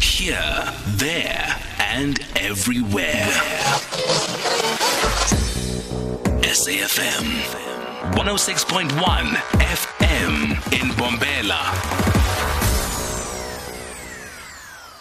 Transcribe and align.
Here, 0.00 0.72
there, 0.86 1.56
and 1.78 2.18
everywhere. 2.36 3.28
SAFM 6.42 7.26
106.1 8.14 8.90
FM 9.60 10.72
in 10.72 10.90
Bombela. 10.96 12.49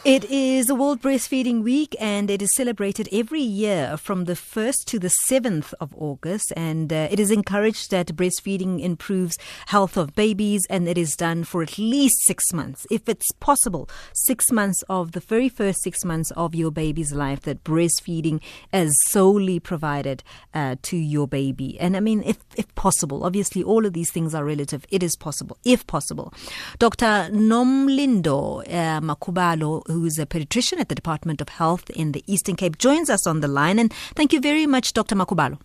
It 0.09 0.25
is 0.25 0.65
the 0.65 0.73
World 0.73 1.03
Breastfeeding 1.03 1.61
Week 1.61 1.95
and 1.99 2.31
it 2.31 2.41
is 2.41 2.55
celebrated 2.55 3.07
every 3.11 3.43
year 3.43 3.95
from 3.95 4.25
the 4.25 4.33
1st 4.33 4.85
to 4.85 4.97
the 4.97 5.13
7th 5.29 5.71
of 5.79 5.93
August. 5.95 6.51
And 6.57 6.91
uh, 6.91 7.09
it 7.11 7.19
is 7.19 7.29
encouraged 7.29 7.91
that 7.91 8.15
breastfeeding 8.15 8.81
improves 8.81 9.37
health 9.67 9.97
of 9.97 10.15
babies 10.15 10.65
and 10.67 10.87
it 10.87 10.97
is 10.97 11.15
done 11.15 11.43
for 11.43 11.61
at 11.61 11.77
least 11.77 12.25
six 12.25 12.51
months. 12.51 12.87
If 12.89 13.07
it's 13.07 13.31
possible, 13.39 13.87
six 14.15 14.51
months 14.51 14.83
of 14.89 15.11
the 15.11 15.19
very 15.19 15.47
first 15.47 15.83
six 15.83 16.03
months 16.03 16.31
of 16.31 16.55
your 16.55 16.71
baby's 16.71 17.13
life 17.13 17.41
that 17.41 17.63
breastfeeding 17.63 18.41
is 18.73 18.99
solely 19.05 19.59
provided 19.59 20.23
uh, 20.55 20.77
to 20.81 20.97
your 20.97 21.27
baby. 21.27 21.79
And 21.79 21.95
I 21.95 21.99
mean, 21.99 22.23
if, 22.23 22.39
if 22.57 22.73
possible, 22.73 23.23
obviously 23.23 23.61
all 23.61 23.85
of 23.85 23.93
these 23.93 24.09
things 24.09 24.33
are 24.33 24.43
relative. 24.43 24.87
It 24.89 25.03
is 25.03 25.15
possible, 25.15 25.59
if 25.63 25.85
possible. 25.85 26.33
Dr. 26.79 27.29
Nomlindo 27.31 28.63
uh, 28.67 29.01
Makhubalo, 29.01 29.83
who's 30.01 30.19
a 30.19 30.25
pediatrician 30.25 30.79
at 30.79 30.89
the 30.89 30.95
Department 30.95 31.41
of 31.41 31.49
Health 31.49 31.89
in 31.91 32.11
the 32.11 32.23
Eastern 32.27 32.55
Cape, 32.55 32.77
joins 32.77 33.09
us 33.09 33.27
on 33.27 33.41
the 33.41 33.47
line. 33.47 33.79
And 33.79 33.93
thank 34.15 34.33
you 34.33 34.39
very 34.39 34.65
much, 34.65 34.93
Dr. 34.93 35.15
Makhubalo. 35.15 35.59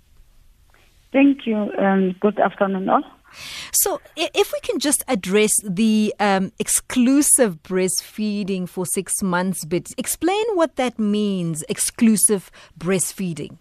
Thank 1.12 1.46
you, 1.46 1.70
and 1.78 2.18
good 2.18 2.40
afternoon, 2.40 2.88
all. 2.88 3.04
So, 3.72 4.00
if 4.16 4.52
we 4.52 4.60
can 4.60 4.78
just 4.78 5.04
address 5.08 5.52
the 5.62 6.14
um, 6.20 6.52
exclusive 6.58 7.62
breastfeeding 7.62 8.68
for 8.68 8.86
six 8.86 9.22
months 9.22 9.64
bit, 9.64 9.92
explain 9.98 10.44
what 10.54 10.76
that 10.76 10.98
means, 10.98 11.64
exclusive 11.68 12.50
breastfeeding. 12.78 13.58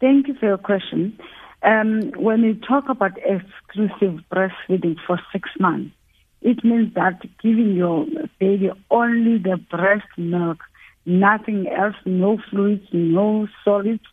Thank 0.00 0.28
you 0.28 0.34
for 0.34 0.46
your 0.46 0.58
question. 0.58 1.18
Um, 1.62 2.12
when 2.16 2.42
we 2.42 2.54
talk 2.66 2.88
about 2.88 3.18
exclusive 3.18 4.20
breastfeeding 4.32 4.96
for 5.06 5.20
six 5.32 5.50
months, 5.58 5.94
it 6.42 6.64
means 6.64 6.94
that 6.94 7.20
giving 7.42 7.74
your 7.74 8.06
baby 8.38 8.70
only 8.90 9.38
the 9.38 9.56
breast 9.70 10.06
milk, 10.16 10.58
nothing 11.04 11.66
else, 11.68 11.96
no 12.06 12.38
fluids, 12.50 12.86
no 12.92 13.46
solids 13.64 14.04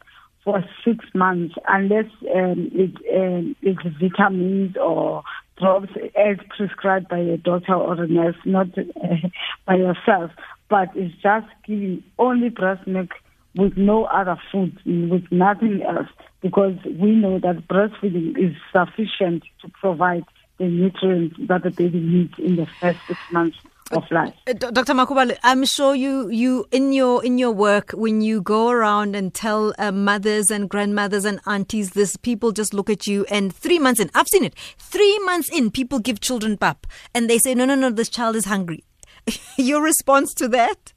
for 0.43 0.63
six 0.83 1.05
months, 1.13 1.55
unless 1.67 2.05
um, 2.35 2.69
it, 2.73 2.95
um, 3.13 3.55
it's 3.61 3.81
vitamins 3.99 4.75
or 4.77 5.23
drops 5.57 5.89
as 6.15 6.37
prescribed 6.55 7.07
by 7.07 7.19
a 7.19 7.37
doctor 7.37 7.73
or 7.73 8.01
a 8.01 8.07
nurse, 8.07 8.35
not 8.45 8.67
uh, 8.77 8.83
by 9.65 9.75
yourself. 9.75 10.31
But 10.69 10.89
it's 10.95 11.15
just 11.21 11.47
giving 11.65 12.03
only 12.19 12.49
breast 12.49 12.85
milk 12.87 13.09
with 13.55 13.77
no 13.77 14.05
other 14.05 14.37
food, 14.51 14.77
with 14.85 15.23
nothing 15.31 15.81
else, 15.81 16.07
because 16.41 16.75
we 16.85 17.11
know 17.11 17.39
that 17.39 17.67
breastfeeding 17.67 18.37
is 18.37 18.55
sufficient 18.71 19.43
to 19.61 19.69
provide 19.81 20.23
the 20.57 20.65
nutrients 20.65 21.35
that 21.47 21.63
the 21.63 21.71
baby 21.71 21.99
needs 21.99 22.33
in 22.39 22.55
the 22.55 22.67
first 22.79 22.99
six 23.07 23.19
months 23.31 23.57
of 23.91 24.03
life. 24.11 24.33
Uh, 24.47 24.53
Dr. 24.53 24.93
Makhubalo, 24.93 25.37
I'm 25.43 25.65
sure 25.65 25.95
you, 25.95 26.29
you 26.29 26.65
in 26.71 26.91
your 26.91 27.23
in 27.23 27.37
your 27.37 27.51
work 27.51 27.91
when 27.91 28.21
you 28.21 28.41
go 28.41 28.69
around 28.69 29.15
and 29.15 29.33
tell 29.33 29.73
uh, 29.77 29.91
mothers 29.91 30.51
and 30.51 30.69
grandmothers 30.69 31.25
and 31.25 31.39
aunties 31.45 31.91
this, 31.91 32.17
people 32.17 32.51
just 32.51 32.73
look 32.73 32.89
at 32.89 33.07
you 33.07 33.25
and 33.29 33.55
three 33.55 33.79
months 33.79 33.99
in, 33.99 34.09
I've 34.13 34.27
seen 34.27 34.43
it. 34.43 34.55
Three 34.77 35.19
months 35.19 35.49
in, 35.49 35.71
people 35.71 35.99
give 35.99 36.19
children 36.19 36.57
pap 36.57 36.87
and 37.13 37.29
they 37.29 37.37
say, 37.37 37.55
no, 37.55 37.65
no, 37.65 37.75
no, 37.75 37.89
this 37.89 38.09
child 38.09 38.35
is 38.35 38.45
hungry. 38.45 38.83
your 39.57 39.81
response 39.81 40.33
to 40.35 40.47
that? 40.49 40.93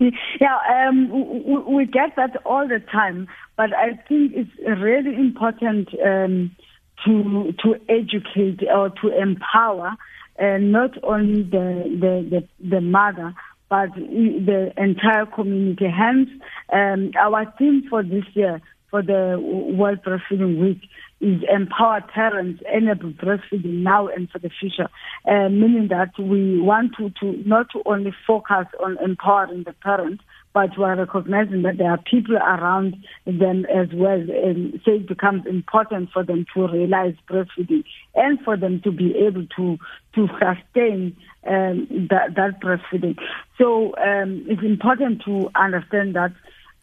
Yeah, 0.40 0.56
um, 0.88 1.70
we 1.70 1.84
get 1.84 2.16
that 2.16 2.34
all 2.46 2.66
the 2.66 2.80
time, 2.90 3.28
but 3.58 3.74
I 3.74 4.00
think 4.08 4.32
it's 4.34 4.50
really 4.80 5.14
important. 5.14 5.90
Um, 6.02 6.56
to 7.04 7.52
to 7.62 7.74
educate 7.88 8.60
or 8.68 8.90
to 8.90 9.08
empower 9.20 9.96
uh, 10.40 10.58
not 10.58 10.92
only 11.02 11.42
the, 11.42 11.84
the, 12.00 12.28
the, 12.30 12.68
the 12.68 12.80
mother 12.80 13.34
but 13.68 13.94
the 13.94 14.72
entire 14.76 15.26
community. 15.26 15.86
Hence, 15.88 16.28
um, 16.72 17.12
our 17.16 17.54
theme 17.56 17.84
for 17.88 18.02
this 18.02 18.24
year 18.34 18.60
for 18.90 19.00
the 19.00 19.38
World 19.38 20.00
Breastfeeding 20.02 20.60
Week 20.60 20.80
is 21.20 21.42
empower 21.48 22.00
parents, 22.00 22.62
enable 22.72 23.10
breastfeeding 23.12 23.82
now 23.82 24.08
and 24.08 24.28
for 24.28 24.40
the 24.40 24.50
future, 24.58 24.88
uh, 25.24 25.48
meaning 25.48 25.86
that 25.90 26.18
we 26.18 26.60
want 26.60 26.96
to, 26.98 27.10
to 27.20 27.48
not 27.48 27.66
only 27.86 28.12
focus 28.26 28.66
on 28.82 28.98
empowering 29.04 29.62
the 29.64 29.74
parent, 29.74 30.20
but 30.52 30.76
we 30.76 30.84
are 30.84 30.96
recognizing 30.96 31.62
that 31.62 31.78
there 31.78 31.90
are 31.90 31.98
people 31.98 32.36
around 32.36 32.96
them 33.24 33.66
as 33.66 33.88
well. 33.92 34.20
And 34.20 34.80
so 34.84 34.92
it 34.92 35.06
becomes 35.06 35.46
important 35.46 36.10
for 36.12 36.24
them 36.24 36.44
to 36.54 36.66
realize 36.66 37.14
breastfeeding 37.28 37.84
and 38.14 38.40
for 38.40 38.56
them 38.56 38.80
to 38.82 38.90
be 38.90 39.14
able 39.16 39.46
to, 39.56 39.78
to 40.16 40.28
sustain 40.38 41.16
um, 41.46 42.08
that, 42.10 42.34
that 42.34 42.60
breastfeeding. 42.60 43.16
So 43.58 43.94
um, 43.96 44.44
it's 44.48 44.62
important 44.62 45.22
to 45.24 45.50
understand 45.54 46.16
that 46.16 46.32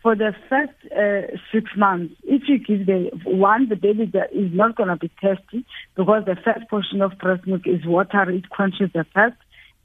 for 0.02 0.16
the 0.16 0.34
first 0.48 0.72
uh, 0.96 1.36
six 1.52 1.70
months, 1.76 2.14
if 2.24 2.44
you 2.48 2.60
give 2.60 2.86
the 2.86 3.10
one, 3.26 3.68
the 3.68 3.76
baby 3.76 4.04
is 4.32 4.54
not 4.54 4.78
going 4.78 4.90
to 4.90 4.96
be 4.96 5.12
thirsty 5.22 5.66
because 5.96 6.24
the 6.26 6.38
first 6.46 6.70
portion 6.70 7.02
of 7.02 7.18
breast 7.18 7.46
milk 7.46 7.64
is 7.66 7.86
water, 7.86 8.30
it 8.30 8.50
quenches 8.50 8.90
the 8.94 9.06
thirst 9.14 9.36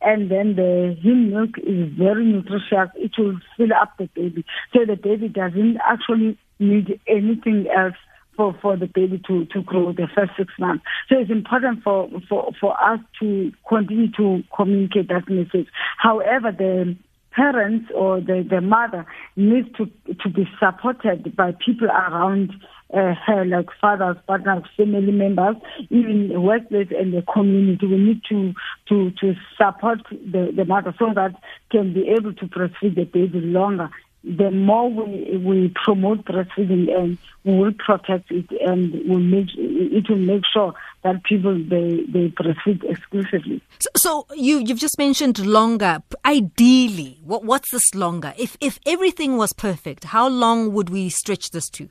and 0.04 0.30
then 0.30 0.56
the 0.56 0.96
hind 1.02 1.30
milk 1.32 1.50
is 1.58 1.88
very 1.96 2.24
nutritious. 2.24 2.90
It 2.96 3.12
will 3.18 3.38
fill 3.56 3.72
up 3.72 3.96
the 3.98 4.08
baby. 4.14 4.44
So 4.72 4.84
the 4.86 4.96
baby 4.96 5.28
doesn't 5.28 5.78
actually 5.86 6.38
need 6.58 7.00
anything 7.06 7.66
else 7.74 7.94
for, 8.36 8.56
for 8.62 8.76
the 8.76 8.86
baby 8.86 9.20
to, 9.26 9.44
to 9.46 9.62
grow 9.62 9.92
the 9.92 10.08
first 10.14 10.32
six 10.36 10.52
months. 10.58 10.84
So 11.08 11.18
it's 11.18 11.30
important 11.30 11.82
for, 11.82 12.08
for, 12.28 12.52
for 12.60 12.82
us 12.82 13.00
to 13.20 13.52
continue 13.68 14.10
to 14.12 14.42
communicate 14.56 15.08
that 15.08 15.28
message. 15.28 15.68
However, 15.98 16.52
the 16.52 16.96
parents 17.32 17.91
or 17.94 18.20
the, 18.20 18.46
the 18.48 18.60
mother 18.60 19.06
needs 19.36 19.68
to, 19.76 19.86
to 20.14 20.28
be 20.28 20.48
supported 20.58 21.34
by 21.36 21.52
people 21.64 21.88
around 21.88 22.52
uh, 22.92 23.14
like 23.47 23.69
fathers, 23.80 24.16
partners, 24.26 24.64
family 24.76 25.12
members, 25.12 25.56
even 25.91 26.28
the 26.28 26.41
workplace 26.41 26.88
and 26.97 27.12
the 27.12 27.22
community. 27.22 27.86
We 27.86 27.97
need 27.97 28.22
to 28.28 28.54
to 28.88 29.10
to 29.12 29.34
support 29.56 30.00
the, 30.10 30.53
the 30.54 30.64
mother 30.64 30.94
so 30.98 31.12
that 31.14 31.34
can 31.70 31.92
be 31.92 32.08
able 32.08 32.34
to 32.34 32.47
breastfeed 32.47 32.94
the 32.94 33.04
baby 33.04 33.41
longer. 33.41 33.91
The 34.25 34.53
more 34.53 34.88
we 34.88 35.36
we 35.38 35.75
promote 35.84 36.25
breastfeeding, 36.25 36.94
and 36.97 37.19
we 37.44 37.58
will 37.58 37.72
protect 37.72 38.30
it, 38.30 38.47
and 38.60 38.92
will 39.09 39.19
make 39.19 39.48
it 39.56 40.09
will 40.09 40.16
make 40.16 40.44
sure 40.53 40.74
that 41.03 41.24
people 41.24 41.54
they 41.54 42.04
they 42.09 42.28
breastfeed 42.28 42.84
exclusively. 42.84 43.60
So, 43.80 43.88
so 43.97 44.26
you 44.36 44.59
you've 44.59 44.78
just 44.78 44.97
mentioned 44.97 45.44
longer. 45.44 46.04
Ideally, 46.24 47.19
what 47.24 47.44
what's 47.44 47.72
this 47.72 47.94
longer? 47.97 48.32
If 48.38 48.56
if 48.60 48.78
everything 48.86 49.36
was 49.36 49.53
perfect, 49.53 50.04
how 50.04 50.28
long 50.28 50.72
would 50.72 50.88
we 50.88 51.09
stretch 51.09 51.50
this 51.50 51.69
to? 51.70 51.88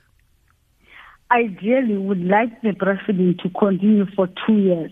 Ideally 1.31 1.97
would 1.97 2.24
like 2.24 2.62
the 2.62 2.69
breastfeeding 2.69 3.42
to 3.42 3.50
continue 3.50 4.06
for 4.16 4.28
two 4.46 4.58
years. 4.58 4.92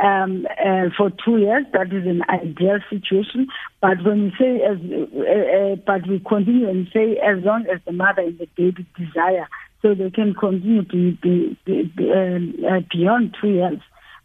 Um, 0.00 0.46
uh, 0.50 0.88
for 0.96 1.12
two 1.24 1.38
years, 1.38 1.64
that 1.72 1.92
is 1.92 2.04
an 2.06 2.22
ideal 2.28 2.78
situation. 2.90 3.46
But 3.80 4.02
when 4.04 4.24
we 4.24 4.32
say 4.38 4.60
as, 4.62 4.78
uh, 4.78 5.20
uh, 5.20 5.76
but 5.86 6.08
we 6.08 6.18
continue 6.18 6.68
and 6.68 6.88
say 6.92 7.16
as 7.18 7.44
long 7.44 7.66
as 7.72 7.80
the 7.86 7.92
mother 7.92 8.22
and 8.22 8.38
the 8.38 8.48
baby 8.56 8.84
desire, 8.98 9.48
so 9.82 9.94
they 9.94 10.10
can 10.10 10.34
continue 10.34 10.82
to 10.84 11.16
be, 11.22 11.56
be, 11.64 11.92
be 11.94 12.12
um, 12.12 12.54
uh, 12.68 12.80
beyond 12.90 13.36
two 13.40 13.50
years. 13.50 13.78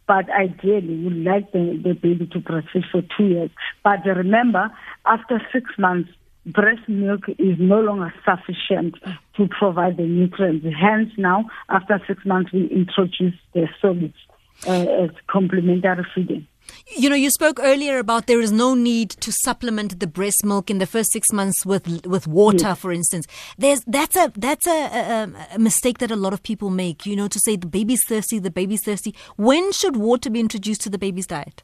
But 0.08 0.28
ideally, 0.30 1.04
we 1.04 1.10
like 1.10 1.52
the, 1.52 1.80
the 1.84 1.92
baby 1.92 2.26
to 2.32 2.40
breastfeed 2.40 2.90
for 2.90 3.02
two 3.16 3.26
years. 3.26 3.50
But 3.84 4.04
remember, 4.04 4.72
after 5.06 5.40
six 5.52 5.70
months, 5.78 6.10
breast 6.46 6.88
milk 6.88 7.28
is 7.38 7.56
no 7.58 7.80
longer 7.80 8.12
sufficient 8.24 8.96
to 9.36 9.48
provide 9.48 9.96
the 9.96 10.04
nutrients. 10.04 10.66
Hence, 10.80 11.10
now, 11.16 11.44
after 11.68 12.00
six 12.06 12.24
months, 12.24 12.52
we 12.52 12.66
introduce 12.68 13.34
the 13.54 13.68
solids 13.80 14.14
uh, 14.66 15.04
as 15.04 15.10
complementary 15.26 16.06
feeding. 16.14 16.46
You 16.86 17.08
know, 17.08 17.16
you 17.16 17.30
spoke 17.30 17.58
earlier 17.60 17.98
about 17.98 18.26
there 18.26 18.40
is 18.40 18.52
no 18.52 18.74
need 18.74 19.10
to 19.10 19.32
supplement 19.44 19.98
the 19.98 20.06
breast 20.06 20.44
milk 20.44 20.70
in 20.70 20.78
the 20.78 20.86
first 20.86 21.10
six 21.12 21.32
months 21.32 21.66
with 21.66 22.06
with 22.06 22.28
water, 22.28 22.68
yes. 22.68 22.78
for 22.78 22.92
instance. 22.92 23.26
There's 23.58 23.82
that's 23.86 24.16
a 24.16 24.32
that's 24.36 24.66
a, 24.66 24.70
a, 24.70 25.32
a, 25.54 25.58
mistake 25.58 25.98
that 25.98 26.10
a 26.10 26.16
lot 26.16 26.32
of 26.32 26.42
people 26.42 26.70
make. 26.70 27.06
You 27.06 27.16
know, 27.16 27.28
to 27.28 27.40
say 27.40 27.56
the 27.56 27.66
baby's 27.66 28.04
thirsty, 28.04 28.38
the 28.38 28.50
baby's 28.50 28.84
thirsty. 28.84 29.14
When 29.36 29.72
should 29.72 29.96
water 29.96 30.30
be 30.30 30.40
introduced 30.40 30.80
to 30.82 30.90
the 30.90 30.98
baby's 30.98 31.26
diet? 31.26 31.62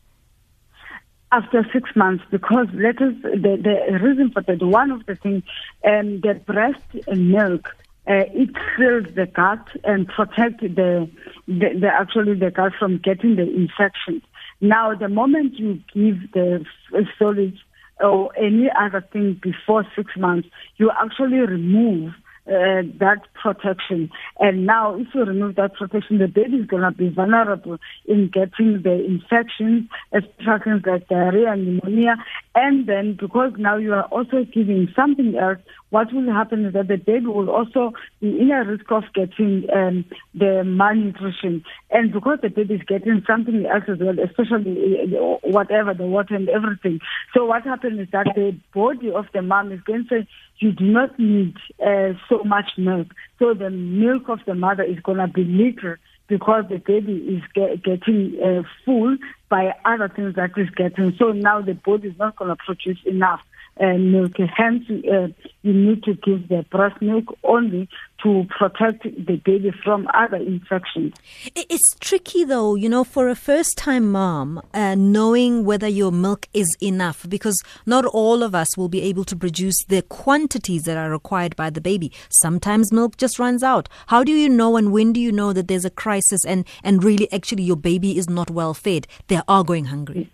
After 1.32 1.66
six 1.72 1.90
months 1.96 2.24
because 2.30 2.66
let 2.74 3.00
us 3.02 3.14
the, 3.22 3.58
the 3.90 3.98
reason 4.00 4.30
for 4.30 4.42
that 4.42 4.62
one 4.62 4.90
of 4.90 5.04
the 5.06 5.16
things 5.16 5.42
um, 5.84 6.20
the 6.20 6.34
breast 6.46 6.80
milk 7.08 7.68
uh, 8.08 8.22
it 8.32 8.50
fills 8.76 9.12
the 9.16 9.26
gut 9.26 9.66
and 9.82 10.06
protect 10.06 10.60
the, 10.60 11.10
the, 11.48 11.68
the 11.80 11.88
actually 11.92 12.34
the 12.34 12.52
gut 12.52 12.72
from 12.78 12.98
getting 12.98 13.34
the 13.34 13.42
infection. 13.42 14.22
Now, 14.60 14.94
the 14.94 15.08
moment 15.08 15.58
you 15.58 15.82
give 15.92 16.30
the 16.32 16.64
solids, 17.18 17.58
or 17.98 18.30
any 18.36 18.68
other 18.78 19.00
thing 19.00 19.40
before 19.42 19.86
six 19.96 20.16
months, 20.16 20.48
you 20.76 20.90
actually 21.02 21.38
remove 21.38 22.12
uh, 22.48 22.82
that 22.98 23.20
protection. 23.42 24.10
And 24.38 24.66
now, 24.66 24.94
if 24.94 25.08
you 25.14 25.24
remove 25.24 25.56
that 25.56 25.74
protection, 25.74 26.18
the 26.18 26.28
baby 26.28 26.58
is 26.58 26.66
going 26.66 26.82
to 26.82 26.92
be 26.92 27.08
vulnerable 27.08 27.78
in 28.06 28.30
getting 28.32 28.82
the 28.82 29.04
infections, 29.04 29.88
things 30.12 30.82
like 30.86 31.08
diarrhea 31.08 31.52
and 31.52 31.66
pneumonia. 31.66 32.16
And 32.54 32.86
then, 32.86 33.16
because 33.20 33.52
now 33.58 33.76
you 33.76 33.92
are 33.92 34.04
also 34.04 34.44
giving 34.52 34.88
something 34.94 35.36
else, 35.36 35.58
what 35.90 36.12
will 36.12 36.32
happen 36.32 36.64
is 36.66 36.72
that 36.72 36.88
the 36.88 36.96
baby 36.96 37.26
will 37.26 37.50
also 37.50 37.92
be 38.20 38.40
in 38.40 38.50
a 38.50 38.64
risk 38.64 38.90
of 38.90 39.04
getting 39.14 39.66
um, 39.74 40.04
the 40.34 40.62
malnutrition. 40.64 41.64
And 41.90 42.12
because 42.12 42.38
the 42.42 42.48
baby 42.48 42.74
is 42.74 42.82
getting 42.86 43.22
something 43.26 43.66
else 43.66 43.84
as 43.88 43.98
well, 43.98 44.16
especially 44.18 45.16
uh, 45.16 45.36
whatever, 45.42 45.94
the 45.94 46.04
water 46.04 46.34
and 46.34 46.48
everything. 46.48 47.00
So 47.34 47.44
what 47.44 47.64
happens 47.64 48.00
is 48.00 48.08
that 48.12 48.26
the 48.34 48.56
body 48.74 49.12
of 49.12 49.26
the 49.32 49.42
mom 49.42 49.72
is 49.72 49.80
going 49.82 50.06
to 50.08 50.22
say, 50.22 50.28
you 50.58 50.72
do 50.72 50.84
not 50.84 51.18
need 51.18 51.56
uh, 51.84 52.14
so 52.28 52.42
much 52.44 52.72
milk. 52.76 53.08
So 53.38 53.54
the 53.54 53.70
milk 53.70 54.28
of 54.28 54.40
the 54.46 54.54
mother 54.54 54.82
is 54.82 54.98
going 55.00 55.18
to 55.18 55.28
be 55.28 55.44
little 55.44 55.96
because 56.28 56.64
the 56.68 56.78
baby 56.78 57.12
is 57.12 57.42
get, 57.54 57.82
getting 57.82 58.40
uh, 58.42 58.62
full 58.84 59.16
by 59.48 59.74
other 59.84 60.08
things 60.08 60.34
that 60.34 60.50
is 60.56 60.70
getting. 60.70 61.14
So 61.18 61.32
now 61.32 61.60
the 61.60 61.74
body 61.74 62.08
is 62.08 62.18
not 62.18 62.36
going 62.36 62.50
to 62.50 62.56
produce 62.56 62.98
enough 63.04 63.42
uh, 63.80 63.94
milk. 63.94 64.32
Hence, 64.56 64.84
uh, 64.90 65.28
you 65.62 65.72
need 65.72 66.02
to 66.04 66.14
give 66.14 66.48
the 66.48 66.64
breast 66.70 67.00
milk 67.02 67.24
only 67.44 67.88
to 68.22 68.46
protect 68.58 69.02
the 69.02 69.36
baby 69.36 69.72
from 69.84 70.08
other 70.14 70.36
infections. 70.36 71.14
It's 71.54 71.94
tricky 72.00 72.44
though, 72.44 72.74
you 72.74 72.88
know, 72.88 73.04
for 73.04 73.28
a 73.28 73.34
first 73.34 73.76
time 73.76 74.10
mom, 74.10 74.62
uh, 74.72 74.94
knowing 74.94 75.64
whether 75.64 75.88
your 75.88 76.12
milk 76.12 76.48
is 76.54 76.74
enough 76.80 77.28
because 77.28 77.62
not 77.84 78.04
all 78.06 78.42
of 78.42 78.54
us 78.54 78.76
will 78.76 78.88
be 78.88 79.02
able 79.02 79.24
to 79.24 79.36
produce 79.36 79.84
the 79.84 80.02
quantities 80.02 80.84
that 80.84 80.96
are 80.96 81.10
required 81.10 81.54
by 81.56 81.68
the 81.70 81.80
baby. 81.80 82.12
Sometimes 82.30 82.92
milk 82.92 83.16
just 83.16 83.38
runs 83.38 83.62
out. 83.62 83.88
How 84.06 84.24
do 84.24 84.32
you 84.32 84.48
know 84.48 84.76
and 84.76 84.92
when 84.92 85.12
do 85.12 85.20
you 85.20 85.32
know 85.32 85.52
that 85.52 85.68
there's 85.68 85.84
a 85.84 85.90
crisis 85.90 86.44
and, 86.46 86.64
and 86.82 87.04
really 87.04 87.30
actually 87.32 87.64
your 87.64 87.76
baby 87.76 88.16
is 88.16 88.28
not 88.28 88.50
well 88.50 88.74
fed? 88.74 89.06
They 89.28 89.40
are 89.46 89.64
going 89.64 89.86
hungry. 89.86 90.30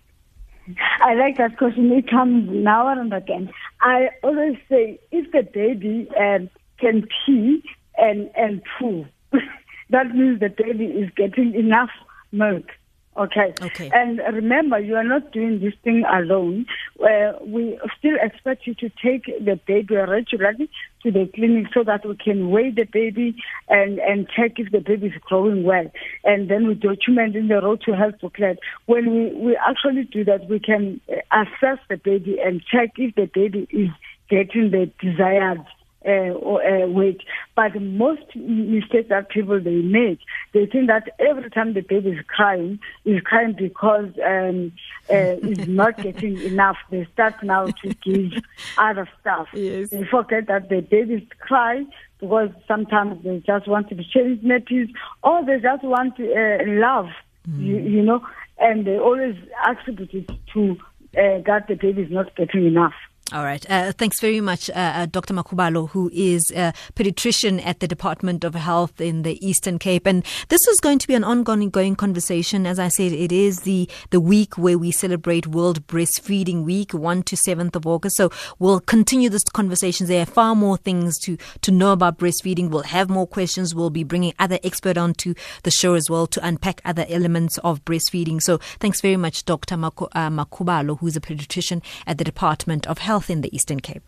I 1.00 1.14
like 1.14 1.36
that 1.38 1.58
question. 1.58 1.90
It 1.92 2.08
comes 2.08 2.48
now 2.50 2.88
and 2.88 3.12
again. 3.12 3.50
I 3.80 4.10
always 4.22 4.56
say 4.68 4.98
if 5.10 5.30
the 5.32 5.42
baby 5.42 6.08
um, 6.18 6.48
can 6.78 7.06
pee 7.26 7.62
and 7.98 8.30
and 8.36 8.62
poo, 8.78 9.06
that 9.90 10.14
means 10.14 10.40
the 10.40 10.48
baby 10.48 10.86
is 10.86 11.10
getting 11.16 11.54
enough 11.54 11.90
milk. 12.30 12.66
Okay. 13.14 13.52
Okay. 13.60 13.90
And 13.92 14.20
remember, 14.32 14.78
you 14.78 14.96
are 14.96 15.04
not 15.04 15.32
doing 15.32 15.60
this 15.60 15.74
thing 15.84 16.02
alone. 16.10 16.64
Uh, 16.98 17.32
we 17.44 17.78
still 17.98 18.16
expect 18.22 18.66
you 18.66 18.74
to 18.76 18.88
take 19.02 19.26
the 19.26 19.60
baby 19.66 19.96
regularly 19.96 20.70
to 21.02 21.10
the 21.10 21.30
clinic 21.34 21.66
so 21.74 21.84
that 21.84 22.06
we 22.06 22.16
can 22.16 22.50
weigh 22.50 22.70
the 22.70 22.84
baby 22.84 23.36
and, 23.68 23.98
and 23.98 24.28
check 24.34 24.52
if 24.56 24.72
the 24.72 24.80
baby 24.80 25.08
is 25.08 25.12
growing 25.28 25.62
well. 25.62 25.90
And 26.24 26.48
then 26.48 26.66
we 26.66 26.74
document 26.74 27.36
in 27.36 27.48
the 27.48 27.60
road 27.60 27.82
to 27.82 27.94
health 27.94 28.14
booklet. 28.20 28.58
When 28.86 29.10
we, 29.10 29.34
we 29.34 29.56
actually 29.56 30.04
do 30.04 30.24
that, 30.24 30.48
we 30.48 30.58
can 30.58 31.00
assess 31.30 31.78
the 31.90 31.98
baby 32.02 32.38
and 32.42 32.62
check 32.64 32.92
if 32.96 33.14
the 33.14 33.30
baby 33.34 33.68
is 33.70 33.90
getting 34.30 34.70
the 34.70 34.90
desired 35.00 35.62
uh, 36.06 36.34
uh, 36.34 36.86
weight. 36.86 37.20
But 37.54 37.80
most 37.80 38.22
mistakes 38.34 39.08
that 39.08 39.28
people 39.28 39.60
they 39.60 39.76
make, 39.76 40.20
they 40.52 40.66
think 40.66 40.88
that 40.88 41.08
every 41.18 41.50
time 41.50 41.74
the 41.74 41.80
baby 41.80 42.10
is 42.10 42.24
crying, 42.26 42.78
is 43.04 43.20
crying 43.22 43.54
because 43.56 44.08
um, 44.24 44.72
uh, 45.10 45.36
is 45.42 45.68
not 45.68 45.96
getting 46.02 46.40
enough. 46.40 46.76
They 46.90 47.06
start 47.12 47.42
now 47.42 47.66
to 47.66 47.94
give 48.02 48.32
other 48.78 49.08
stuff. 49.20 49.48
Yes. 49.54 49.90
They 49.90 50.04
forget 50.04 50.46
that 50.46 50.68
the 50.68 50.80
babies 50.80 51.26
cry 51.40 51.84
because 52.20 52.50
sometimes 52.68 53.22
they 53.24 53.42
just 53.44 53.66
want 53.66 53.88
to 53.88 53.94
be 53.96 54.04
changed 54.04 54.44
nappies 54.44 54.88
or 55.22 55.44
they 55.44 55.58
just 55.58 55.82
want 55.82 56.14
uh, 56.20 56.58
love, 56.66 57.08
mm. 57.48 57.64
you, 57.64 57.78
you 57.78 58.02
know, 58.02 58.24
and 58.58 58.86
they 58.86 58.96
always 58.96 59.36
attribute 59.66 60.14
it 60.14 60.30
to 60.54 60.76
uh, 61.18 61.42
that 61.46 61.66
the 61.68 61.74
baby 61.74 62.02
is 62.02 62.10
not 62.10 62.34
getting 62.36 62.66
enough. 62.66 62.94
All 63.32 63.44
right. 63.44 63.64
Uh, 63.70 63.92
thanks 63.92 64.20
very 64.20 64.42
much, 64.42 64.68
uh, 64.68 64.74
uh 64.74 65.06
Dr. 65.06 65.32
Makhubalo, 65.32 65.88
who 65.88 66.10
is 66.12 66.52
a 66.54 66.74
pediatrician 66.94 67.64
at 67.64 67.80
the 67.80 67.88
Department 67.88 68.44
of 68.44 68.54
Health 68.54 69.00
in 69.00 69.22
the 69.22 69.42
Eastern 69.46 69.78
Cape. 69.78 70.06
And 70.06 70.22
this 70.48 70.68
is 70.68 70.80
going 70.80 70.98
to 70.98 71.08
be 71.08 71.14
an 71.14 71.24
ongoing 71.24 71.70
going 71.70 71.96
conversation. 71.96 72.66
As 72.66 72.78
I 72.78 72.88
said, 72.88 73.12
it 73.12 73.32
is 73.32 73.60
the, 73.60 73.88
the 74.10 74.20
week 74.20 74.58
where 74.58 74.76
we 74.76 74.90
celebrate 74.90 75.46
World 75.46 75.86
Breastfeeding 75.86 76.64
Week, 76.64 76.92
1 76.92 77.22
to 77.22 77.36
7th 77.36 77.74
of 77.74 77.86
August. 77.86 78.16
So 78.16 78.30
we'll 78.58 78.80
continue 78.80 79.30
this 79.30 79.44
conversation. 79.44 80.08
There 80.08 80.24
are 80.24 80.26
far 80.26 80.54
more 80.54 80.76
things 80.76 81.18
to, 81.20 81.38
to 81.62 81.70
know 81.70 81.92
about 81.92 82.18
breastfeeding. 82.18 82.68
We'll 82.68 82.82
have 82.82 83.08
more 83.08 83.26
questions. 83.26 83.74
We'll 83.74 83.88
be 83.88 84.04
bringing 84.04 84.34
other 84.38 84.58
experts 84.62 84.98
onto 84.98 85.32
the 85.62 85.70
show 85.70 85.94
as 85.94 86.10
well 86.10 86.26
to 86.26 86.46
unpack 86.46 86.82
other 86.84 87.06
elements 87.08 87.56
of 87.64 87.82
breastfeeding. 87.86 88.42
So 88.42 88.58
thanks 88.78 89.00
very 89.00 89.16
much, 89.16 89.46
Dr. 89.46 89.76
Makhubalo, 89.76 90.98
who's 90.98 91.16
a 91.16 91.20
pediatrician 91.22 91.82
at 92.06 92.18
the 92.18 92.24
Department 92.24 92.86
of 92.86 92.98
Health 93.22 93.30
in 93.30 93.40
the 93.40 93.54
Eastern 93.54 93.78
Cape. 93.78 94.02